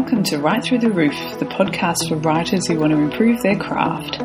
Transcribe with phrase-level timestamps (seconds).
[0.00, 3.58] welcome to Right Through the Roof, the podcast for writers who want to improve their
[3.58, 4.18] craft.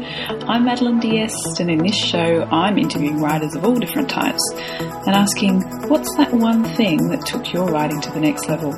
[0.47, 4.39] I'm Madeline D'Este, and in this show, I'm interviewing writers of all different types
[4.79, 5.59] and asking,
[5.89, 8.71] what's that one thing that took your writing to the next level?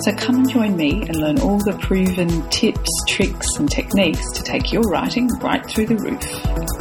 [0.00, 4.42] So come and join me and learn all the proven tips, tricks, and techniques to
[4.42, 6.73] take your writing right through the roof.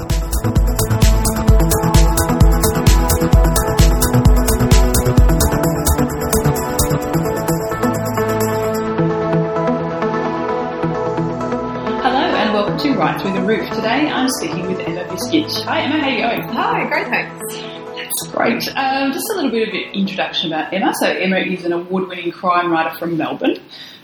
[13.94, 15.66] Today I'm speaking with Emma Viskic.
[15.66, 16.56] Hi Emma, how are you going?
[16.56, 17.56] Hi, great, thanks.
[17.96, 18.76] That's great.
[18.76, 20.96] Um, just a little bit of an introduction about Emma.
[21.00, 23.58] So Emma is an award-winning crime writer from Melbourne.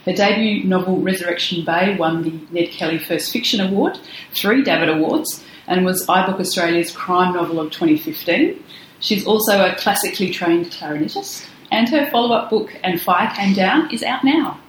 [0.06, 3.98] Her debut novel Resurrection Bay won the Ned Kelly First Fiction Award,
[4.32, 8.64] three Davitt Awards, and was iBook Australia's crime novel of 2015.
[9.00, 14.04] She's also a classically trained clarinetist, and her follow-up book And Fire Came Down is
[14.04, 14.60] out now.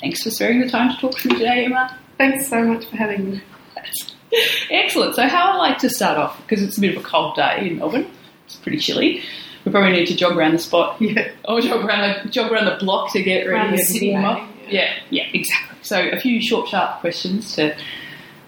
[0.00, 1.98] Thanks for sparing the time to talk to me today, Emma.
[2.18, 3.42] Thanks so much for having me.
[4.70, 5.14] Excellent.
[5.16, 7.68] So, how I like to start off, because it's a bit of a cold day
[7.68, 8.06] in Melbourne,
[8.46, 9.22] it's pretty chilly.
[9.64, 10.96] We probably need to jog around the spot.
[11.00, 11.30] Yeah.
[11.46, 14.48] Or jog around the, jog around the block to get ready and warm up.
[14.56, 15.78] maybe, Yeah, yeah, exactly.
[15.82, 17.76] So, a few short, sharp questions to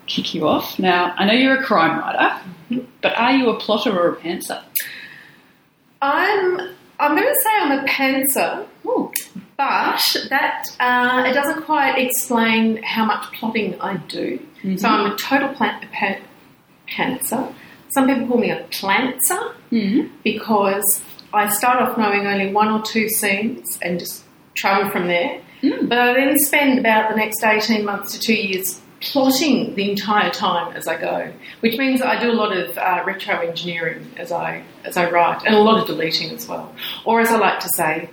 [0.07, 0.79] kick you off.
[0.79, 4.63] Now, I know you're a crime writer, but are you a plotter or a pantser?
[6.01, 8.67] I'm I'm going to say I'm a pantser,
[9.67, 14.39] but that uh, it doesn't quite explain how much plotting I do.
[14.77, 16.21] So I'm a total plant, pa-
[16.89, 17.53] pantser.
[17.95, 20.09] Some people call me a plantser Mm-hmm.
[20.23, 21.03] because
[21.33, 24.23] I start off knowing only one or two scenes and just
[24.55, 25.41] travel from there.
[25.63, 25.89] Mm.
[25.89, 30.31] But I then spend about the next 18 months to two years plotting the entire
[30.31, 34.31] time as I go, which means I do a lot of uh, retro engineering as
[34.31, 36.73] I, as I write and a lot of deleting as well.
[37.07, 38.11] Or as I like to say,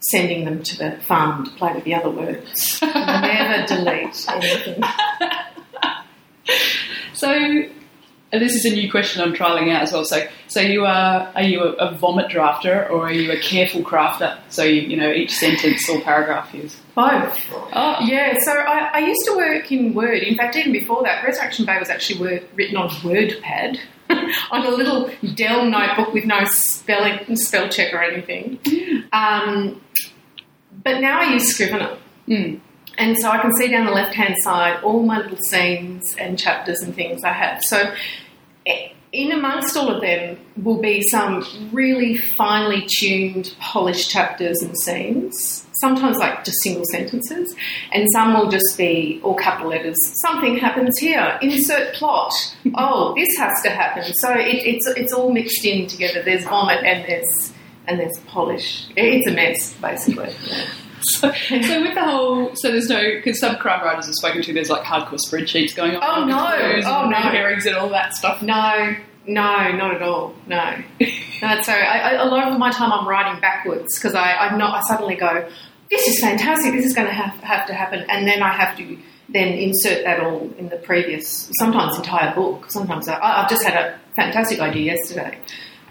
[0.00, 2.80] sending them to the farm to play with the other words.
[2.82, 4.82] Never delete anything.
[7.14, 7.34] So,
[8.30, 10.04] this is a new question I'm trialing out as well.
[10.04, 13.82] So, so you are are you a, a vomit drafter or are you a careful
[13.82, 14.38] crafter?
[14.50, 16.76] So you, you know each sentence or paragraph is.
[16.94, 17.44] Both.
[17.72, 20.22] Oh, Yeah, so I, I used to work in Word.
[20.22, 23.78] In fact, even before that, Resurrection Bay was actually word, written on WordPad
[24.50, 28.58] on a little Dell notebook with no spelling spell check or anything.
[29.12, 29.80] Um,
[30.84, 31.98] but now I use Scrivener.
[32.26, 32.60] Mm.
[32.98, 36.38] And so I can see down the left hand side all my little scenes and
[36.38, 37.62] chapters and things I have.
[37.62, 37.94] So
[39.12, 45.66] in amongst all of them will be some really finely tuned, polished chapters and scenes.
[45.80, 47.54] Sometimes like just single sentences,
[47.92, 49.96] and some will just be all capital letters.
[50.20, 51.38] Something happens here.
[51.42, 52.32] Insert plot.
[52.74, 54.04] Oh, this has to happen.
[54.20, 56.22] So it, it's it's all mixed in together.
[56.22, 57.52] There's vomit and there's
[57.86, 58.86] and there's polish.
[58.94, 60.34] It's a mess, basically.
[60.46, 60.66] Yeah.
[61.02, 64.52] So, so with the whole, so there's no because some crime writers I've spoken to,
[64.52, 66.02] there's like hardcore spreadsheets going on.
[66.02, 66.82] Oh, no.
[66.86, 67.10] Oh, no.
[67.10, 68.42] red herrings and all that stuff.
[68.42, 70.34] No, no, not at all.
[70.46, 71.62] No, no.
[71.62, 74.74] So I, I, a lot of my time I'm writing backwards because I, I'm not.
[74.74, 75.48] I suddenly go,
[75.90, 76.72] "This is fantastic.
[76.72, 78.98] This is going to have, have to happen," and then I have to
[79.28, 82.70] then insert that all in the previous, sometimes entire book.
[82.70, 85.38] Sometimes I, I've just had a fantastic idea yesterday,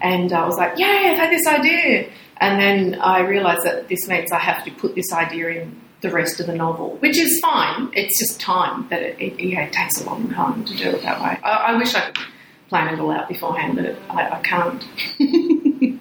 [0.00, 3.88] and uh, I was like, yeah, I've had this idea," and then I realised that
[3.88, 7.18] this means I have to put this idea in the rest of the novel, which
[7.18, 7.90] is fine.
[7.92, 11.02] It's just time that it, it, yeah, it takes a long time to do it
[11.02, 11.38] that way.
[11.42, 12.24] I, I wish I could
[12.68, 14.84] plan it all out beforehand, but I, I can't.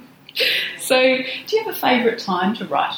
[0.80, 2.96] So, do you have a favourite time to write?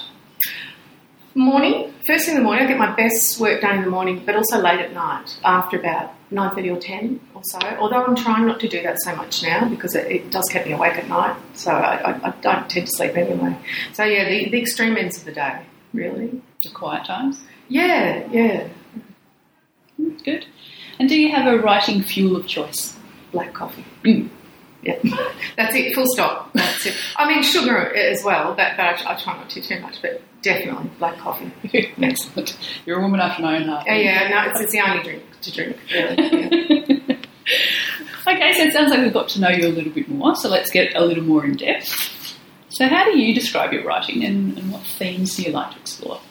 [1.40, 4.24] Morning, first thing in the morning, I get my best work done in the morning,
[4.26, 7.60] but also late at night after about nine thirty or ten or so.
[7.80, 10.66] Although I'm trying not to do that so much now because it, it does keep
[10.66, 13.58] me awake at night, so I, I, I don't tend to sleep anyway.
[13.94, 15.62] So yeah, the, the extreme ends of the day,
[15.94, 16.42] really.
[16.62, 17.42] The quiet times.
[17.70, 18.68] Yeah, yeah.
[20.26, 20.46] Good.
[21.00, 22.98] And do you have a writing fuel of choice?
[23.32, 23.86] Black coffee.
[24.04, 24.30] Mm.
[24.82, 24.98] Yeah,
[25.58, 25.94] that's it.
[25.94, 26.54] Full stop.
[26.54, 26.96] That's it.
[27.18, 30.02] I mean, sugar as well, but, but I, I try not to too much.
[30.02, 31.52] But definitely black coffee.
[32.02, 32.58] Excellent.
[32.86, 33.86] You're a woman after my own heart.
[33.88, 34.30] Yeah, yeah.
[34.30, 35.78] No, it's, it's the only drink to drink.
[35.92, 37.04] Really.
[37.08, 37.16] Yeah.
[38.28, 40.50] Okay, so it sounds like we've got to know you a little bit more, so
[40.50, 42.38] let's get a little more in depth.
[42.70, 45.80] So, how do you describe your writing and, and what themes do you like to
[45.80, 46.22] explore?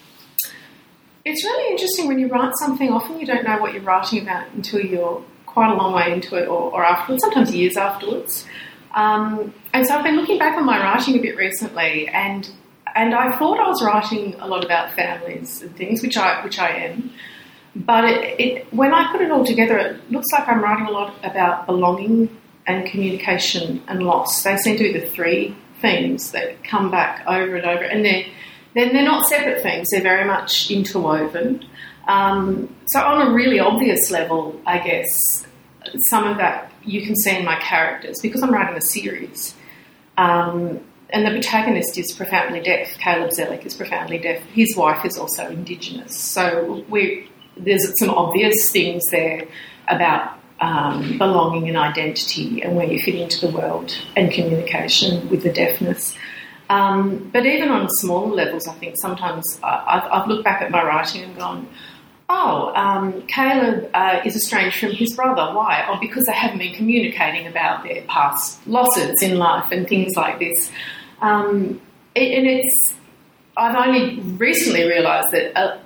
[1.24, 2.90] It's really interesting when you write something.
[2.90, 5.24] Often you don't know what you're writing about until you're
[5.58, 7.20] quite a long way into it, or, or afterwards.
[7.24, 8.46] Sometimes years afterwards.
[8.94, 12.48] Um, and so I've been looking back on my writing a bit recently, and
[12.94, 16.60] and I thought I was writing a lot about families and things, which I which
[16.60, 17.10] I am.
[17.74, 20.92] But it, it, when I put it all together, it looks like I'm writing a
[20.92, 22.28] lot about belonging
[22.68, 24.42] and communication and loss.
[24.44, 28.26] They seem to be the three themes that come back over and over, and they're
[28.76, 29.88] then they're not separate things.
[29.90, 31.64] They're very much interwoven.
[32.06, 35.46] Um, so, on a really obvious level, I guess,
[36.08, 39.54] some of that you can see in my characters because I'm writing a series.
[40.16, 40.80] Um,
[41.10, 42.92] and the protagonist is profoundly deaf.
[42.98, 44.42] Caleb Zelic is profoundly deaf.
[44.52, 46.14] His wife is also Indigenous.
[46.16, 49.46] So we, there's some obvious things there
[49.88, 55.42] about um, belonging and identity and where you fit into the world and communication with
[55.42, 56.16] the deafness.
[56.70, 60.84] Um, but even on smaller levels, I think sometimes I, I've, looked back at my
[60.84, 61.68] writing and gone,
[62.28, 65.54] oh, um, Caleb uh, is estranged from his brother.
[65.54, 65.86] Why?
[65.88, 70.38] Oh, because they haven't been communicating about their past losses in life and things like
[70.38, 70.70] this.
[71.20, 71.80] Um,
[72.14, 72.94] it, and it's,
[73.56, 75.78] I've only recently realised that uh,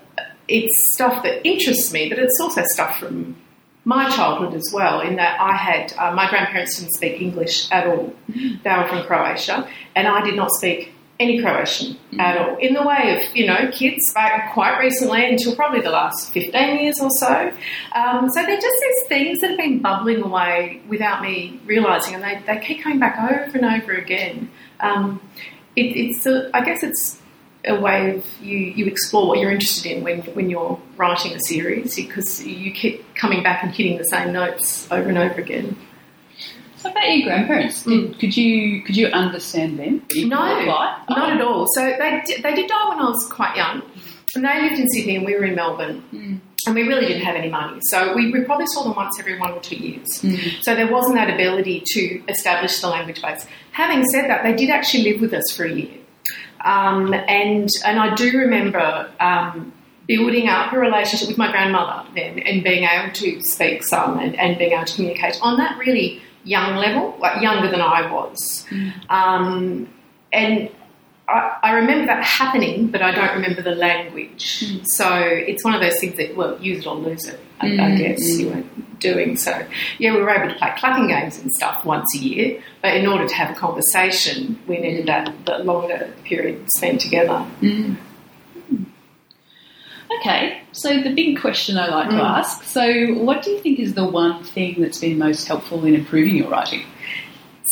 [0.49, 3.37] it's stuff that interests me, but it's also stuff from
[3.85, 7.87] my childhood as well, in that I had, uh, my grandparents didn't speak English at
[7.87, 8.15] all.
[8.29, 10.93] They were from Croatia, and I did not speak
[11.23, 12.21] any Croatian mm-hmm.
[12.21, 12.57] at all.
[12.57, 16.81] In the way of, you know, kids back quite recently until probably the last 15
[16.81, 17.53] years or so.
[17.95, 22.23] Um, so they're just these things that have been bubbling away without me realising, and
[22.23, 24.51] they, they keep coming back over and over again.
[24.81, 25.21] Um,
[25.77, 27.23] it, it's, a, I guess it's
[27.65, 31.41] a way of you, you explore what you're interested in when, when you're writing a
[31.41, 35.77] series because you keep coming back and hitting the same notes over and over again.
[36.85, 38.19] About your grandparents, did, mm.
[38.19, 40.05] could you could you understand them?
[40.11, 41.15] You no, not oh.
[41.15, 41.67] at all.
[41.75, 43.83] So they they did die when I was quite young,
[44.35, 46.05] and they lived in Sydney and we were in Melbourne.
[46.13, 46.41] Mm.
[46.65, 47.81] And we really didn't have any money.
[47.91, 50.23] So we, we probably saw them once every one or two years.
[50.23, 50.63] Mm.
[50.63, 53.45] So there wasn't that ability to establish the language base.
[53.73, 55.99] Having said that, they did actually live with us for a year.
[56.65, 59.73] Um, and, and I do remember um,
[60.07, 64.39] building up a relationship with my grandmother then and being able to speak some and,
[64.39, 68.67] and being able to communicate on that really young level, like younger than I was.
[68.71, 69.11] Mm.
[69.11, 69.89] Um,
[70.33, 70.71] and
[71.29, 74.65] I, I, remember that happening, but I don't remember the language.
[74.67, 74.85] Mm.
[74.87, 77.81] So it's one of those things that, well, use it or lose it, I, mm.
[77.81, 79.37] I guess you weren't doing.
[79.37, 79.67] So,
[79.99, 83.07] yeah, we were able to play clapping games and stuff once a year, but in
[83.07, 87.47] order to have a conversation, we needed that, that longer period spent together.
[90.19, 92.19] Okay, so the big question I like mm.
[92.19, 95.85] to ask so, what do you think is the one thing that's been most helpful
[95.85, 96.85] in improving your writing?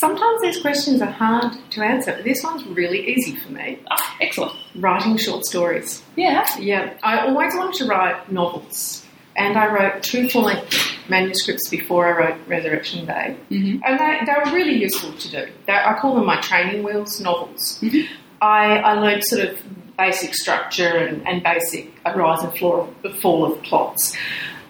[0.01, 3.79] Sometimes these questions are hard to answer, but this one's really easy for me.
[3.91, 4.55] Ah, excellent.
[4.77, 6.03] Writing short stories.
[6.17, 6.47] Yeah.
[6.59, 6.95] Yeah.
[7.03, 9.05] I always wanted to write novels,
[9.37, 13.83] and I wrote two full length manuscripts before I wrote Resurrection Bay, mm-hmm.
[13.85, 15.53] and they, they, were really useful to do.
[15.67, 17.79] They, I call them my training wheels novels.
[17.83, 18.13] Mm-hmm.
[18.41, 19.59] I, I learned sort of
[20.01, 24.17] basic structure and, and basic rise and fall of, fall of plots.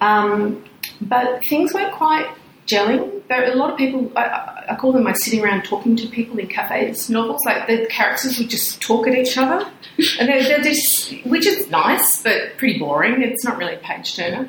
[0.00, 0.64] Um,
[1.00, 2.28] but things weren't quite
[2.66, 3.22] gelling.
[3.28, 6.08] There are a lot of people, I, I, call them my sitting around talking to
[6.08, 7.40] people in cafes novels.
[7.46, 9.70] Like the characters would just talk at each other,
[10.18, 13.22] and they're, they're just, which is nice, but pretty boring.
[13.22, 14.48] It's not really a page turner.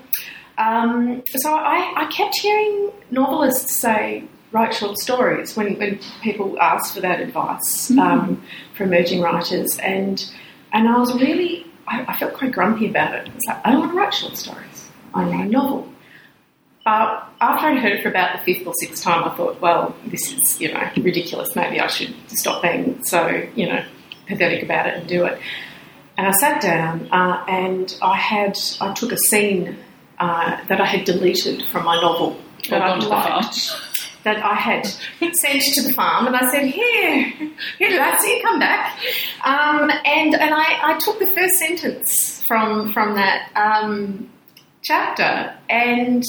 [0.58, 6.94] Um, so I, I kept hearing novelists say, write short stories when, when people ask
[6.94, 8.00] for that advice mm-hmm.
[8.00, 8.44] um,
[8.76, 9.78] for emerging writers.
[9.80, 10.24] And
[10.74, 13.30] and I was really, I, I felt quite grumpy about it.
[13.30, 14.90] I was like, I don't want to write short stories.
[15.14, 15.88] I want a novel.
[16.84, 19.96] But after I heard it for about the fifth or sixth time, I thought, well,
[20.06, 21.56] this is, you know, ridiculous.
[21.56, 23.84] Maybe I should stop being so, you know,
[24.28, 25.40] pathetic about it and do it.
[26.18, 29.78] And I sat down uh, and I had, I took a scene
[30.20, 33.76] uh, that I had deleted from my novel that I liked
[34.24, 37.34] that I had sent to the farm, and I said, "Here,
[37.78, 38.98] here, Lassie, come back."
[39.44, 44.30] Um, and and I, I, took the first sentence from from that um,
[44.82, 46.24] chapter, and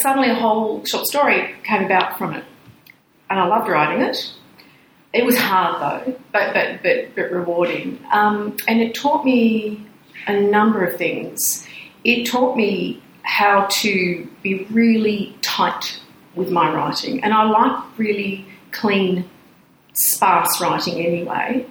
[0.00, 2.44] suddenly a whole short story came about from it,
[3.30, 4.32] and I loved writing it.
[5.12, 9.84] It was hard though, but but but, but rewarding, um, and it taught me
[10.26, 11.66] a number of things.
[12.04, 16.00] It taught me how to be really tight
[16.34, 19.28] with my writing, and I like really clean,
[19.94, 21.66] sparse writing anyway.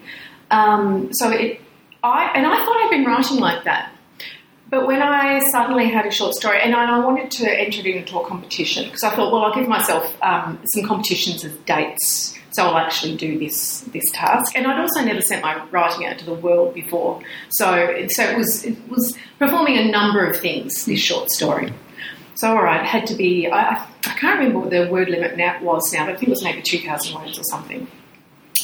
[0.50, 1.62] Um, so it,
[2.04, 3.92] I and I thought I'd been writing like that,
[4.70, 8.18] but when I suddenly had a short story, and I wanted to enter it into
[8.20, 12.64] a competition because I thought, well, I'll give myself um, some competitions as dates, so
[12.64, 14.56] I'll actually do this this task.
[14.56, 18.38] And I'd also never sent my writing out to the world before, so so it
[18.38, 20.86] was it was performing a number of things.
[20.86, 21.74] This short story.
[22.42, 25.38] So, all right, it had to be, I, I can't remember what the word limit
[25.38, 27.88] now was now, but I think it was maybe 2,000 words or something.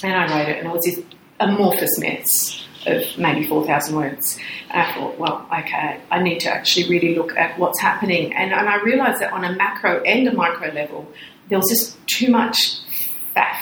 [0.01, 0.99] And I wrote it, and it was this
[1.39, 4.39] amorphous mess of maybe 4,000 words.
[4.71, 8.33] And I thought, well, okay, I need to actually really look at what's happening.
[8.33, 11.07] And, and I realised that on a macro and a micro level,
[11.49, 12.79] there was just too much
[13.35, 13.59] faff.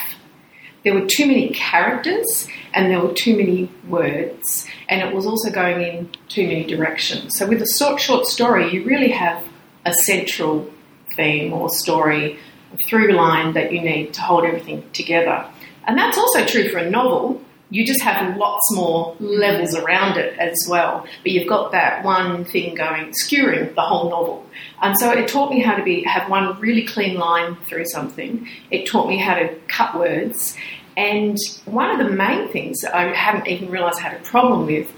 [0.85, 5.51] there were too many characters and there were too many words, and it was also
[5.51, 7.37] going in too many directions.
[7.37, 9.45] So with a short, short story, you really have
[9.85, 10.69] a central
[11.15, 12.39] theme or story,
[12.87, 15.45] through line that you need to hold everything together.
[15.85, 17.41] And that's also true for a novel.
[17.69, 22.45] You just have lots more levels around it as well, but you've got that one
[22.45, 24.45] thing going, skewering the whole novel.
[24.81, 28.47] And so it taught me how to be have one really clean line through something.
[28.71, 30.55] It taught me how to cut words,
[30.97, 34.65] and one of the main things that I hadn't even realised I had a problem
[34.65, 34.89] with,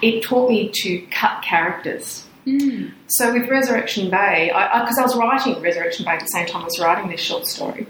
[0.00, 2.26] it taught me to cut characters.
[2.46, 2.92] Mm.
[3.06, 6.46] So with Resurrection Bay, because I, I, I, was writing Resurrection Bay at the same
[6.46, 7.86] time I was writing this short story,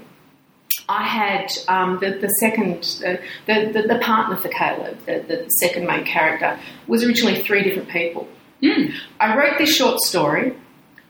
[0.89, 5.47] I had um, the, the second, uh, the, the, the, partner for Caleb, the, the
[5.59, 8.27] second main character, was originally three different people.
[8.61, 8.93] Mm.
[9.19, 10.55] I wrote this short story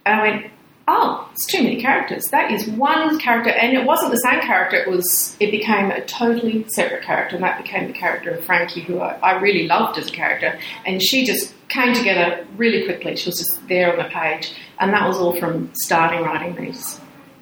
[0.05, 0.52] and I went,
[0.87, 2.25] oh, it's too many characters.
[2.31, 4.77] That is one character, and it wasn't the same character.
[4.77, 5.35] It was.
[5.39, 9.13] It became a totally separate character, and that became the character of Frankie, who I,
[9.21, 10.59] I really loved as a character.
[10.85, 13.15] And she just came together really quickly.
[13.15, 16.99] She was just there on the page, and that was all from starting writing these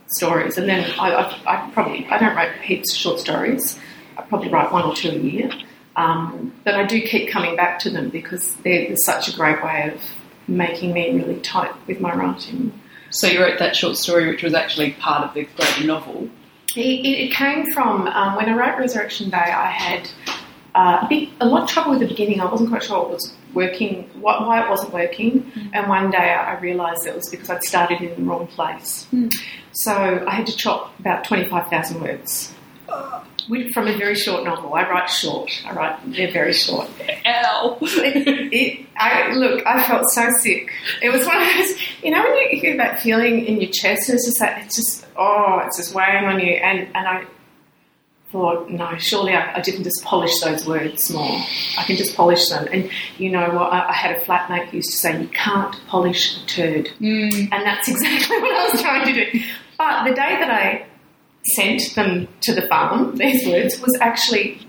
[0.08, 0.58] stories.
[0.58, 3.80] And then I, I, I probably I don't write heaps of short stories.
[4.18, 5.52] I probably write one or two a year.
[5.96, 9.62] Um, but I do keep coming back to them because they're, they're such a great
[9.62, 10.02] way of
[10.48, 12.72] making me really tight with my writing.
[13.12, 16.30] So you wrote that short story, which was actually part of the greater novel.
[16.76, 19.38] It, it came from um, when I wrote Resurrection Bay.
[19.38, 20.10] I had
[20.74, 22.40] uh, a, big, a lot of trouble with the beginning.
[22.40, 25.44] I wasn't quite sure what was working, what, why it wasn't working.
[25.44, 25.70] Mm.
[25.74, 29.06] And one day I realised it was because I'd started in the wrong place.
[29.12, 29.34] Mm.
[29.74, 29.92] So
[30.26, 32.54] I had to chop about twenty five thousand words.
[32.92, 33.24] Uh,
[33.74, 34.74] from a very short novel.
[34.74, 35.52] I write short.
[35.66, 36.90] I write they're very short.
[37.26, 37.78] Ow!
[37.82, 39.66] it, it, I look.
[39.66, 40.72] I felt so sick.
[41.02, 41.80] It was one of those.
[42.04, 44.76] You know when you get that feeling in your chest, and it's just like it's
[44.76, 46.54] just oh, it's just weighing on you.
[46.54, 47.26] And and I
[48.32, 51.42] thought, no, surely I, I didn't just polish those words more.
[51.78, 52.68] I can just polish them.
[52.72, 53.74] And you know what?
[53.74, 57.50] I, I had a flatmate who used to say, you can't polish a turd, mm.
[57.52, 59.44] and that's exactly what I was trying to do.
[59.78, 60.86] But the day that I
[61.44, 64.66] sent them to the farm, these words, was actually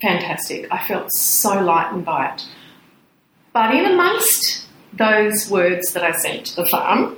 [0.00, 0.66] fantastic.
[0.70, 2.46] I felt so lightened by it.
[3.52, 7.16] But in amongst those words that I sent to the farm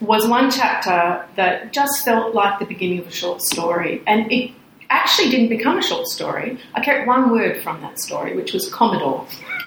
[0.00, 4.02] was one chapter that just felt like the beginning of a short story.
[4.06, 4.52] And it
[4.90, 6.58] actually didn't become a short story.
[6.74, 9.26] I kept one word from that story, which was Commodore.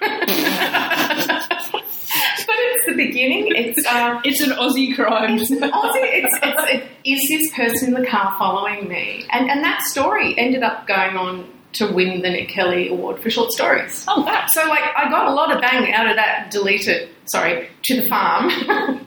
[2.88, 3.48] the beginning.
[3.54, 5.38] It's uh, it's an Aussie crime.
[5.38, 5.62] It's Aussie.
[5.62, 9.24] It's, it's, it, is this person in the car following me?
[9.30, 13.30] And and that story ended up going on to win the Ned Kelly Award for
[13.30, 14.04] short stories.
[14.08, 14.46] Oh wow!
[14.48, 17.08] So like I got a lot of bang out of that deleted.
[17.26, 18.50] Sorry, to the farm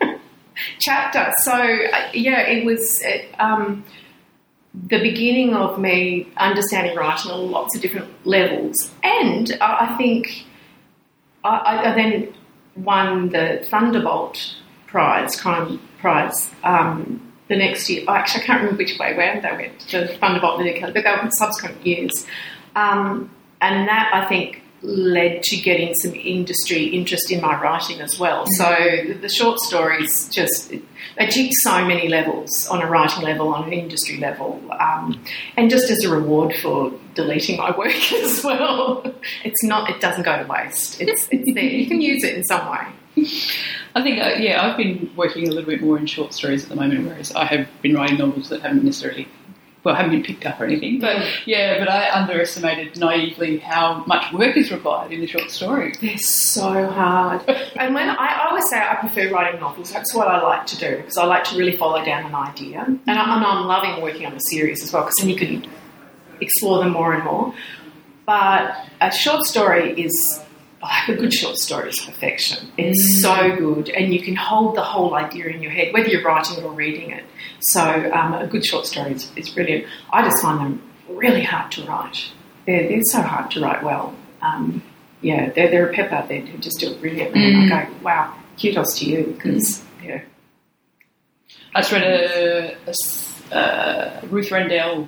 [0.79, 1.31] chapter.
[1.43, 3.01] So uh, yeah, it was.
[3.03, 3.83] It, um,
[4.73, 8.89] the beginning of me understanding writing on lots of different levels.
[9.03, 10.45] And I think
[11.43, 12.33] I, I then
[12.75, 14.55] won the Thunderbolt
[14.87, 18.03] Prize, crime prize, um, the next year.
[18.07, 20.93] Oh, actually, I can't remember which way around they went, the Thunderbolt and the but
[20.93, 22.25] they were subsequent years.
[22.75, 28.17] Um, and that, I think, led to getting some industry interest in my writing as
[28.17, 28.45] well.
[28.57, 28.65] So
[29.21, 33.73] the short stories just they tick so many levels on a writing level, on an
[33.73, 35.23] industry level, um,
[35.57, 39.03] and just as a reward for deleting my work as well.
[39.43, 40.99] It's not it doesn't go to waste.
[41.01, 41.63] It's it's there.
[41.63, 42.87] You can use it in some way.
[43.93, 46.69] I think, uh, yeah, I've been working a little bit more in short stories at
[46.69, 49.27] the moment, whereas I have been writing novels that haven't necessarily
[49.83, 51.41] well, haven't been picked up or anything, but mm.
[51.45, 55.95] yeah, but I underestimated naively how much work is required in the short story.
[55.99, 57.47] They're so hard.
[57.75, 60.77] and when I, I, always say I prefer writing novels, that's what I like to
[60.77, 64.03] do because I like to really follow down an idea, and, I, and I'm loving
[64.03, 65.67] working on a series as well because then you can
[66.39, 67.53] explore them more and more.
[68.27, 70.41] But a short story is
[70.81, 72.71] like a good short story is perfection.
[72.77, 73.21] It's mm.
[73.21, 76.57] so good, and you can hold the whole idea in your head, whether you're writing
[76.57, 77.23] it or reading it.
[77.59, 79.85] So um, a good short story is, is, brilliant.
[80.11, 82.31] I just find them really hard to write.
[82.65, 84.15] They're, they're so hard to write well.
[84.41, 84.81] Um,
[85.21, 86.25] yeah, they're, they're a pepper.
[86.27, 87.39] They just do it brilliantly.
[87.39, 87.63] Mm.
[87.63, 90.07] And I go, wow, kudos to you because, mm.
[90.07, 90.21] yeah.
[91.75, 95.07] I just read a, a uh, Ruth Rendell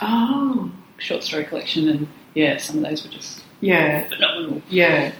[0.00, 0.72] oh.
[0.98, 4.62] short story collection, and yeah, some of those were just yeah phenomenal.
[4.68, 5.12] Yeah,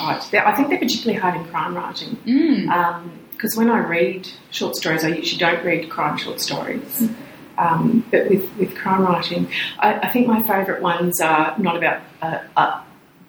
[0.00, 0.22] right.
[0.30, 2.16] They're, I think they're particularly hard in crime writing.
[2.26, 2.68] Mm.
[2.68, 7.10] Um, because when I read short stories, I usually don't read crime short stories.
[7.58, 12.02] Um, but with, with crime writing, I, I think my favourite ones are not about
[12.22, 12.82] uh, uh,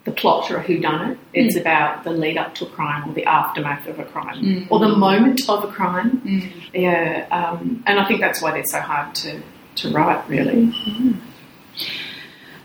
[0.04, 1.18] the plot or a whodunit.
[1.32, 1.60] It's mm.
[1.60, 4.66] about the lead up to a crime or the aftermath of a crime mm.
[4.70, 6.20] or the moment of a crime.
[6.20, 6.52] Mm.
[6.72, 9.42] Yeah, um, and I think that's why they're so hard to,
[9.76, 10.72] to write, really.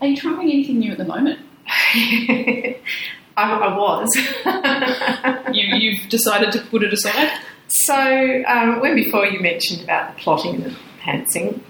[0.00, 1.40] Are you trying anything new at the moment?
[3.36, 4.08] I, I was.
[5.54, 7.30] You, you've decided to put it aside?
[7.68, 11.60] So, um, when before you mentioned about the plotting and the pantsing,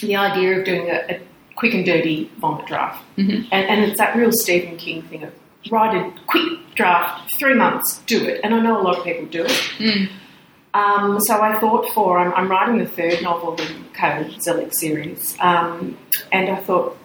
[0.00, 1.20] the idea of doing a, a
[1.56, 3.02] quick and dirty vomit draft.
[3.16, 3.48] Mhm.
[3.50, 5.32] And, and it's that real Stephen King thing of
[5.70, 8.40] write a quick draft, three months, do it.
[8.44, 9.50] And I know a lot of people do it.
[9.78, 10.08] Mm.
[10.74, 14.74] Um, so I thought for, I'm, I'm writing the third novel in the Code Zelic
[14.74, 15.96] series, um,
[16.30, 16.96] and I thought,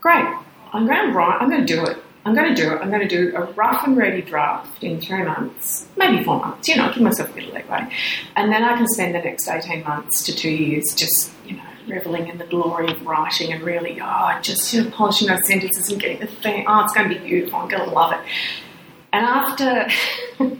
[0.00, 0.26] great,
[0.72, 1.98] I'm going to write, I'm going to do it.
[2.24, 2.80] I'm going to do it.
[2.82, 6.68] I'm going to do a rough and ready draft in three months, maybe four months,
[6.68, 7.90] you know, give myself a bit of leeway.
[8.36, 11.62] And then I can spend the next 18 months to two years just, you know,
[11.86, 15.90] reveling in the glory of writing and really, oh, just you know, polishing those sentences
[15.90, 18.20] and getting the thing, oh, it's going to be beautiful, I'm going to love it.
[19.12, 19.88] And after,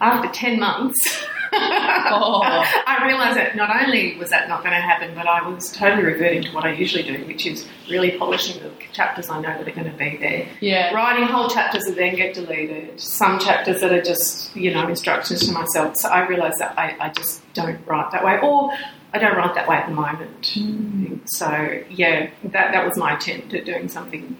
[0.00, 1.24] after 10 months,
[2.14, 2.42] Oh.
[2.44, 6.02] I realised that not only was that not going to happen, but I was totally
[6.02, 9.66] reverting to what I usually do, which is really polishing the chapters I know that
[9.66, 10.46] are going to be there.
[10.60, 10.92] Yeah.
[10.92, 15.46] Writing whole chapters that then get deleted, some chapters that are just, you know, instructions
[15.46, 15.96] to myself.
[15.96, 18.72] So I realised that I, I just don't write that way, or
[19.14, 20.42] I don't write that way at the moment.
[20.42, 21.20] Mm.
[21.26, 24.36] So, yeah, that, that was my attempt at doing something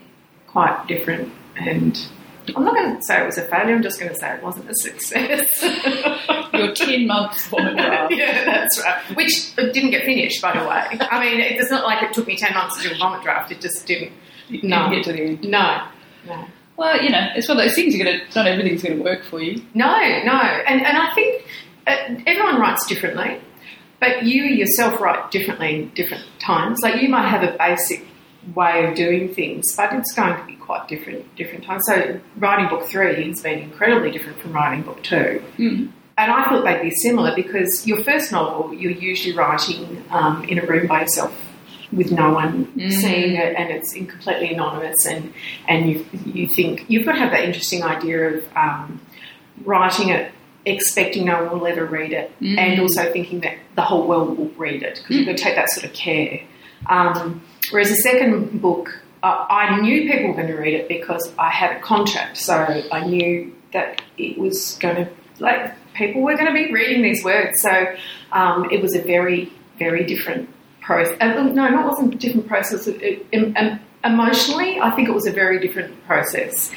[0.47, 1.33] quite different.
[1.57, 1.99] And
[2.57, 4.43] I'm not going to say it was a failure, I'm just going to say it
[4.43, 5.63] wasn't a success.
[6.53, 8.13] Your 10 months vomit draft.
[8.17, 9.17] yeah, that's right.
[9.17, 10.99] Which didn't get finished, by the way.
[11.11, 13.51] I mean, it's not like it took me 10 months to do a vomit draft,
[13.53, 14.13] it just didn't.
[14.63, 14.91] No.
[14.91, 15.45] get to the end.
[15.45, 15.87] No.
[16.27, 16.47] No.
[16.77, 19.25] Well, you know, it's one of those things you're to, not everything's going to work
[19.25, 19.63] for you.
[19.75, 19.87] No,
[20.25, 20.33] no.
[20.33, 21.47] And, and I think
[21.87, 23.41] uh, everyone writes differently,
[24.01, 26.79] but you yourself write differently in different times.
[26.83, 28.05] Like you might have a basic
[28.55, 31.83] way of doing things, but it's going to be quite different different times.
[31.87, 35.43] So writing book three has been incredibly different from writing book two.
[35.59, 35.93] Mm.
[36.19, 40.59] And I thought they'd be similar because your first novel, you're usually writing um, in
[40.59, 41.33] a room by yourself
[41.93, 42.91] with no one Mm.
[42.93, 45.05] seeing it, and it's completely anonymous.
[45.07, 45.33] And
[45.69, 49.01] and you you think you've got to have that interesting idea of um,
[49.65, 50.33] writing it,
[50.65, 52.59] expecting no one will ever read it, Mm.
[52.59, 55.57] and also thinking that the whole world will read it because you've got to take
[55.57, 56.41] that sort of care.
[56.87, 61.33] Um, whereas the second book, uh, I knew people were going to read it because
[61.39, 62.55] I had a contract, so
[62.91, 67.25] I knew that it was going to like people were going to be reading these
[67.25, 67.61] words.
[67.61, 67.95] So
[68.33, 70.49] um, it was a very very different
[70.81, 71.17] process.
[71.21, 72.87] Uh, no, no, it wasn't a different process.
[72.87, 76.71] It, it, em- emotionally, I think it was a very different process.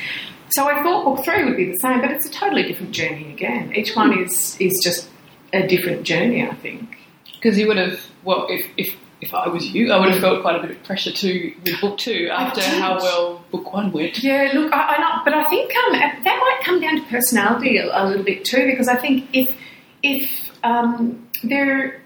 [0.50, 3.32] So I thought book three would be the same, but it's a totally different journey
[3.34, 3.74] again.
[3.76, 5.10] Each one is is just
[5.54, 6.48] a different journey.
[6.48, 6.98] I think.
[7.46, 10.42] Because you would have, well, if, if, if I was you, I would have felt
[10.42, 14.22] quite a bit of pressure to with book two after how well book one went.
[14.22, 17.78] Yeah, look, I, I know, but I think um, that might come down to personality
[17.78, 19.56] a, a little bit too, because I think if
[20.04, 22.04] if um, there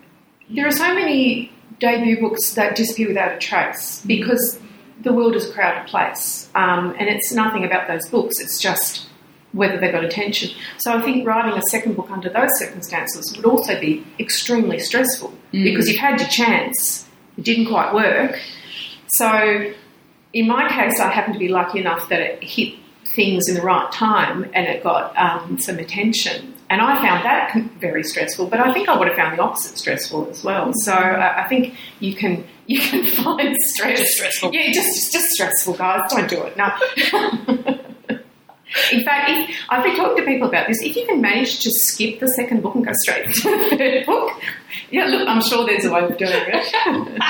[0.49, 4.59] there are so many debut books that disappear without a trace because
[5.01, 8.39] the world is a crowded place, um, and it's nothing about those books.
[8.39, 9.08] It's just
[9.53, 10.51] whether they got attention.
[10.77, 15.33] So I think writing a second book under those circumstances would also be extremely stressful
[15.53, 15.63] Mm.
[15.63, 17.07] because you've had your chance,
[17.37, 18.39] it didn't quite work.
[19.13, 19.71] So
[20.33, 22.75] in my case, I happened to be lucky enough that it hit
[23.15, 26.53] things in the right time and it got um, some attention.
[26.69, 29.75] And I found that very stressful, but I think I would have found the opposite
[29.79, 30.71] stressful as well.
[30.83, 34.53] So I I think you can you can find stress Just stressful.
[34.53, 36.01] Yeah, just just, just stressful, guys.
[36.11, 36.55] Don't do it.
[36.55, 36.69] No.
[38.91, 40.77] In fact, if, I've been talking to people about this.
[40.81, 44.05] If you can manage to skip the second book and go straight to the third
[44.05, 44.41] book,
[44.91, 47.21] yeah, look, I'm sure there's a way of doing it.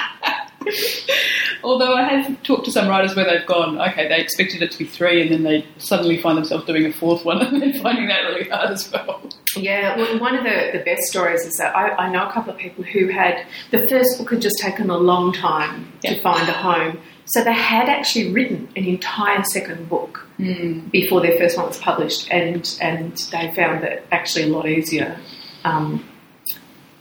[1.64, 4.78] Although I have talked to some writers where they've gone, okay, they expected it to
[4.78, 8.08] be three, and then they suddenly find themselves doing a fourth one, and then finding
[8.08, 9.22] that really hard as well.
[9.56, 12.54] Yeah, well, one of the, the best stories is that I, I know a couple
[12.54, 16.48] of people who had the first book had just taken a long time to find
[16.48, 17.00] a home.
[17.30, 20.90] So they had actually written an entire second book Mm.
[20.90, 25.18] before their first one was published, and and they found that actually a lot easier.
[25.66, 26.06] Um,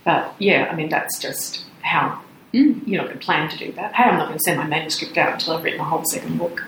[0.04, 2.20] but yeah, I mean that's just how
[2.52, 2.80] Mm.
[2.86, 3.94] you're not going to plan to do that.
[3.94, 6.38] Hey, I'm not going to send my manuscript out until I've written a whole second
[6.38, 6.64] book.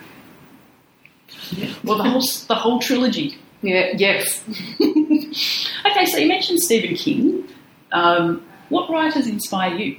[1.85, 3.37] Well, the whole the whole trilogy.
[3.63, 3.93] Yeah.
[3.97, 4.43] Yes.
[5.87, 7.49] Okay, so you mentioned Stephen King.
[7.93, 9.97] Um, what writers inspire you?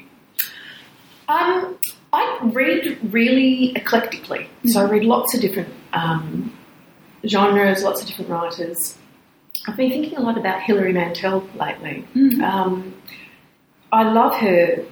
[1.28, 1.78] Um,
[2.13, 6.54] I read really eclectically, so I read lots of different um,
[7.26, 8.97] genres, lots of different writers.
[9.67, 12.06] I've been thinking a lot about Hilary Mantel lately.
[12.15, 12.41] Mhm.
[12.43, 12.93] Um,
[13.93, 14.84] I love her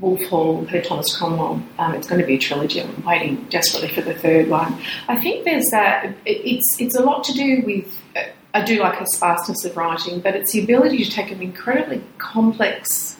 [0.00, 1.62] Wolf Hall, her Thomas Cromwell.
[1.78, 2.82] Um, it's going to be a trilogy.
[2.82, 4.78] I'm waiting desperately for the third one.
[5.08, 6.06] I think there's that.
[6.26, 7.98] It, it's it's a lot to do with.
[8.16, 8.20] Uh,
[8.52, 12.02] I do like her sparseness of writing, but it's the ability to take an incredibly
[12.18, 13.15] complex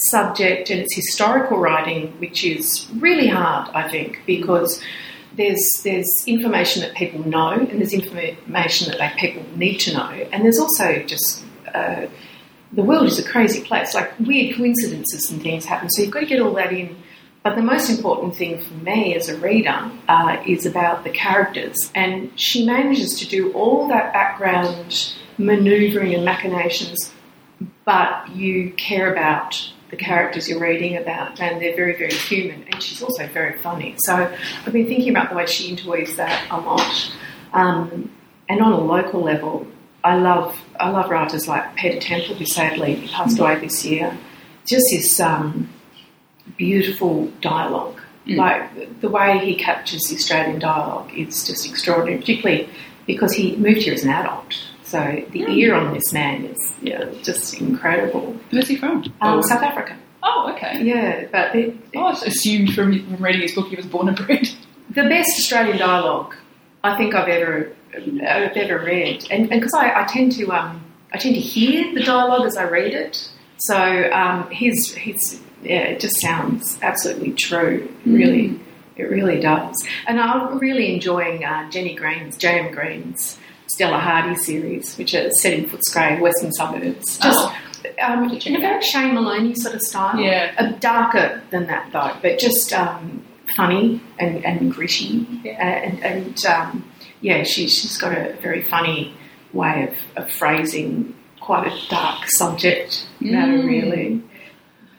[0.00, 4.82] subject and it's historical writing, which is really hard, I think, because
[5.36, 10.44] there's there's information that people know, and there's information that people need to know, and
[10.44, 12.06] there's also just uh,
[12.72, 13.94] the world is a crazy place.
[13.94, 16.96] Like weird coincidences and things happen, so you've got to get all that in.
[17.42, 21.76] But the most important thing for me as a reader uh, is about the characters,
[21.94, 27.12] and she manages to do all that background manoeuvring and machinations,
[27.86, 32.62] but you care about the characters you're reading about, and they're very, very human.
[32.70, 33.96] And she's also very funny.
[33.98, 34.14] So
[34.66, 37.12] I've been thinking about the way she interweaves that a lot.
[37.52, 38.10] Um,
[38.48, 39.66] and on a local level,
[40.02, 44.16] I love I love writers like Peter Temple, who sadly passed away this year.
[44.66, 45.68] Just this um,
[46.56, 48.36] beautiful dialogue, mm.
[48.36, 52.18] like the way he captures the Australian dialogue, is just extraordinary.
[52.18, 52.68] Particularly
[53.06, 54.98] because he moved here as an adult, so
[55.30, 55.56] the mm.
[55.56, 58.36] ear on this man is yeah, just incredible.
[58.50, 59.04] Where's he from?
[59.20, 59.96] Um, South Africa.
[60.20, 60.82] Oh, okay.
[60.82, 64.16] Yeah, but it, oh, I assumed from, from reading his book he was born and
[64.16, 64.48] bred.
[64.90, 66.34] The best Australian dialogue
[66.82, 71.18] I think I've ever I've ever read, and because I, I, tend to um, I
[71.18, 73.76] tend to hear the dialogue as I read it, so
[74.12, 77.88] um, his his yeah, it just sounds absolutely true.
[78.04, 78.60] Really, mm.
[78.96, 79.76] it really does.
[80.08, 82.72] And I'm really enjoying uh, Jenny Green's J.M.
[82.74, 83.38] Green's
[83.80, 87.16] Stella Hardy series, which are set in Footscray, western suburbs.
[87.16, 87.56] Just oh.
[88.02, 90.20] um, in a very Shane Maloney sort of style.
[90.20, 93.24] Yeah, uh, darker than that though, but just um,
[93.56, 95.64] funny and, and gritty, yeah.
[95.64, 99.14] and, and um, yeah, she, she's got a very funny
[99.54, 103.66] way of, of phrasing quite a dark subject matter, mm.
[103.66, 104.22] really.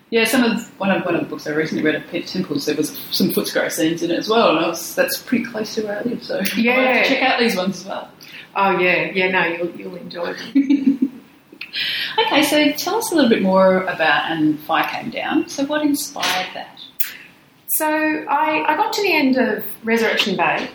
[0.10, 2.66] Yeah, some of one of one of the books I recently read of Pete Temple's,
[2.66, 5.84] there was some Footscray scenes in it as well, and was, that's pretty close to
[5.84, 6.24] where I live.
[6.24, 8.10] So yeah, check out these ones as well.
[8.56, 11.22] Oh yeah, yeah, no, you'll you'll enjoy them.
[12.26, 15.48] okay, so tell us a little bit more about And Fire Came Down.
[15.48, 16.80] So what inspired that?
[17.76, 20.70] So I, I got to the end of Resurrection Bay,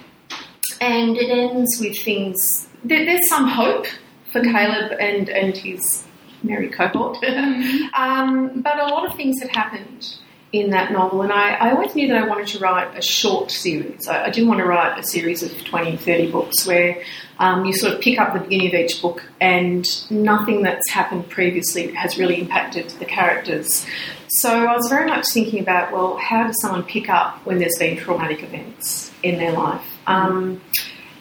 [0.81, 2.69] and it ends with things.
[2.85, 3.87] There, there's some hope
[4.33, 6.05] for Caleb and and his
[6.43, 7.19] merry cohort.
[7.27, 7.95] Mm-hmm.
[7.95, 10.17] um, but a lot of things had happened
[10.61, 13.51] in that novel, and I, I, always knew that I wanted to write a short
[13.51, 14.09] series.
[14.09, 17.03] I, I, didn't want to write a series of 20, 30 books where
[17.38, 21.29] um, you sort of pick up the beginning of each book and nothing that's happened
[21.29, 23.87] previously has really impacted the characters.
[24.29, 27.79] So I was very much thinking about, well, how does someone pick up when there's
[27.79, 29.85] been traumatic events in their life?
[30.07, 30.61] Um,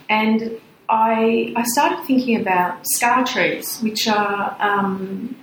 [0.10, 5.36] and I, I started thinking about scar trees, which are um,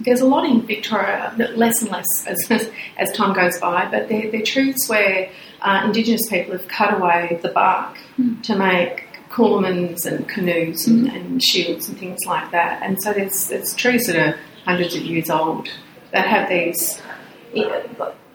[0.00, 4.30] there's a lot in Victoria, less and less as, as time goes by, but they're,
[4.30, 5.30] they're trees where
[5.62, 8.42] uh, Indigenous people have cut away the bark mm.
[8.42, 11.16] to make coolamans and canoes and, mm.
[11.16, 12.82] and, shields and things like that.
[12.82, 15.68] And so there's, there's trees that are hundreds of years old
[16.12, 17.02] that have these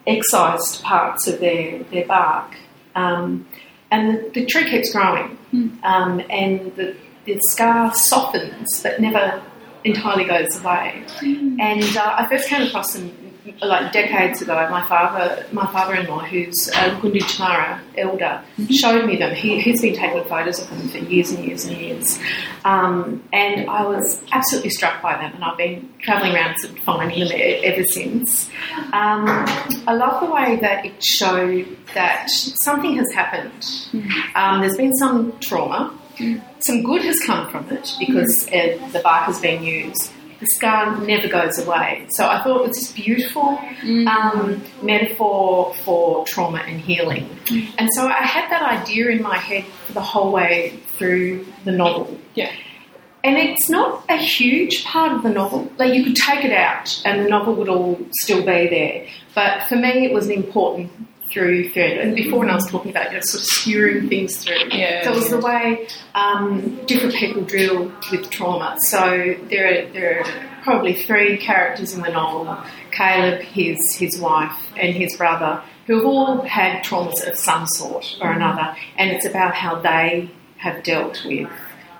[0.05, 2.55] excised parts of their, their bark.
[2.95, 3.47] Um,
[3.89, 5.83] and the, the, tree keeps growing, mm.
[5.83, 9.41] um, and the, the scar softens but never
[9.83, 11.03] entirely goes away.
[11.19, 11.59] Mm.
[11.59, 14.53] And uh, I first came across them like decades ago.
[14.69, 18.65] My father, my father-in-law, who's a Gunditjmara elder, mm-hmm.
[18.71, 19.35] showed me them.
[19.35, 22.19] He, has been taking photos of them for years and years and years.
[22.65, 27.27] Um, and I was absolutely struck by them, and I've been travelling around to finding
[27.27, 28.49] them ever since.
[28.93, 29.25] Um,
[29.87, 33.61] I love the way that it showed that something has happened.
[33.61, 34.37] Mm-hmm.
[34.37, 35.97] Um, there's been some trauma
[36.59, 40.11] some good has come from it because uh, the bark has been used.
[40.39, 42.07] The scar never goes away.
[42.11, 44.07] So I thought it was this beautiful mm.
[44.07, 47.29] um, metaphor for trauma and healing.
[47.45, 47.75] Mm.
[47.77, 51.71] And so I had that idea in my head for the whole way through the
[51.71, 52.17] novel.
[52.33, 52.51] Yeah.
[53.23, 55.71] And it's not a huge part of the novel.
[55.77, 59.07] Like you could take it out and the novel would all still be there.
[59.35, 60.91] But for me, it was an important
[61.31, 61.97] through thread.
[61.97, 65.03] And before, when I was talking about you know, sort of skewering things through, yeah,
[65.03, 68.75] so it was the way um, different people deal with trauma.
[68.89, 72.57] So there are there are probably three characters in the novel:
[72.91, 78.17] Caleb, his his wife, and his brother, who have all had traumas of some sort
[78.21, 81.49] or another, and it's about how they have dealt with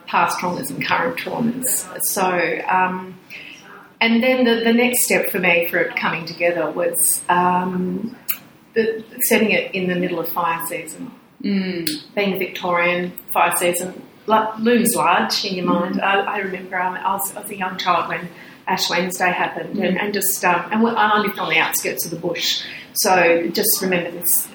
[0.08, 1.88] past traumas and current traumas.
[2.04, 2.62] So.
[2.68, 3.18] Um,
[4.02, 8.18] and then the, the next step for me for it coming together was um,
[8.74, 11.12] the, setting it in the middle of fire season.
[11.44, 12.14] Mm.
[12.16, 15.96] Being a Victorian fire season looms large in your mind.
[15.96, 16.04] Mm.
[16.04, 18.30] I, I, remember um, I, was, I, was, a young child when
[18.68, 19.88] Ash Wednesday happened, mm.
[19.88, 23.82] and, and, just um, and I lived on the outskirts of the bush, so just
[23.82, 24.48] remember this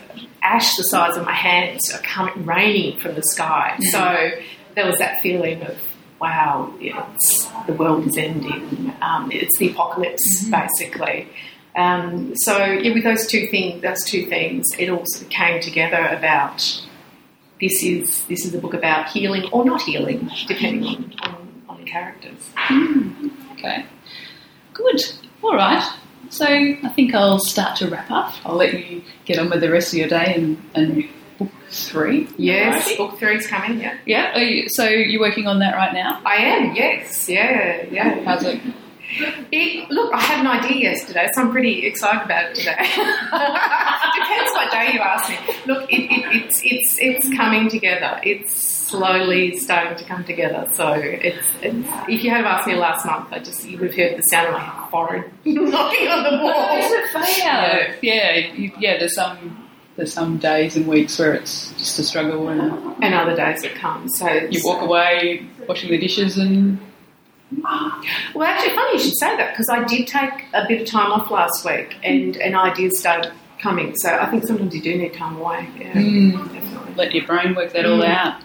[0.42, 3.76] ash the size of my hands are coming raining from the sky.
[3.81, 3.85] Mm.
[3.90, 4.31] So
[4.76, 5.76] there was that feeling of
[6.20, 8.92] wow, it's, the world is ending.
[9.02, 10.50] Um, it's the apocalypse, mm-hmm.
[10.50, 11.29] basically.
[11.76, 15.60] Um, so yeah, with those two things, those two things, it all sort of came
[15.60, 16.62] together about
[17.60, 21.78] this is this is a book about healing or not healing, depending on, on, on
[21.78, 22.50] the characters.
[23.52, 23.84] Okay.
[24.74, 25.00] Good.
[25.42, 25.82] All right.
[26.30, 28.34] So I think I'll start to wrap up.
[28.44, 31.04] I'll let you get on with the rest of your day and, and
[31.38, 32.28] book three.
[32.36, 32.96] Yes, Alrighty.
[32.96, 33.80] book three's coming.
[33.80, 34.34] Yeah, Yeah.
[34.34, 36.20] Are you, so you're working on that right now?
[36.26, 36.74] I am.
[36.74, 38.22] Yes, yeah, yeah.
[38.24, 38.60] How's it?
[39.53, 42.77] It, look, I had an idea yesterday, so I'm pretty excited about it today.
[42.77, 45.55] Depends what day you ask me.
[45.66, 48.21] Look, it, it, it's it's it's coming together.
[48.25, 50.69] It's slowly starting to come together.
[50.75, 53.97] So it's, it's if you had asked me last month, I just you would have
[53.97, 56.77] heard the sound of my forehead knocking on the wall.
[56.77, 57.95] Is it funny how?
[58.03, 58.53] Yeah.
[58.79, 58.99] Yeah.
[58.99, 62.61] There's some there's some days and weeks where it's just a struggle, and
[63.03, 64.19] And other days it comes.
[64.19, 66.79] So you walk away washing the dishes and
[68.35, 71.12] Well, actually, funny you should say that because I did take a bit of time
[71.12, 73.94] off last week, and and ideas started coming.
[73.96, 75.66] So I think sometimes you do need time away.
[75.78, 76.96] Yeah, Mm.
[76.96, 78.09] let your brain work that all Mm.
[78.09, 78.42] out.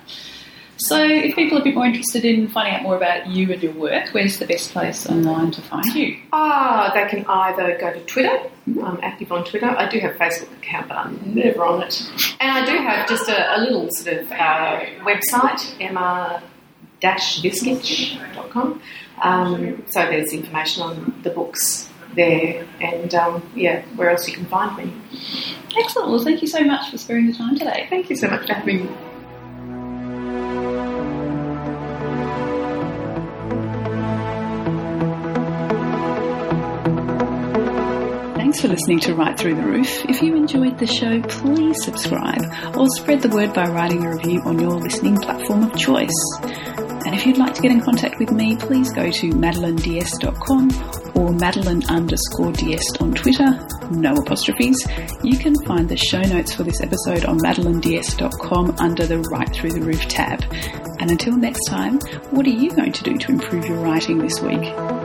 [0.78, 3.62] So, if people are a bit more interested in finding out more about you and
[3.62, 6.18] your work, where's the best place online to find you?
[6.34, 8.40] Ah, they can either go to Twitter.
[8.84, 9.70] I'm active on Twitter.
[9.78, 12.02] I do have a Facebook account, but I'm never on it.
[12.40, 15.62] And I do have just a, a little sort of uh, website,
[17.02, 18.82] emma-viskic.com.
[19.22, 24.46] Um, so there's information on the books there, and um, yeah, where else you can
[24.46, 24.94] find me.
[25.78, 26.10] Excellent.
[26.10, 27.88] Well, thank you so much for sparing the time today.
[27.90, 28.92] Thank you so much for having me.
[38.36, 40.04] Thanks for listening to Right Through the Roof.
[40.10, 42.44] If you enjoyed the show, please subscribe
[42.76, 46.10] or spread the word by writing a review on your listening platform of choice.
[47.06, 51.34] And if you'd like to get in contact with me, please go to madelineds.com or
[51.34, 52.54] madeline underscore
[53.00, 54.86] on Twitter, no apostrophes.
[55.24, 59.72] You can find the show notes for this episode on madelineds.com under the Right Through
[59.72, 60.44] the Roof tab.
[61.00, 64.40] And until next time, what are you going to do to improve your writing this
[64.42, 65.01] week?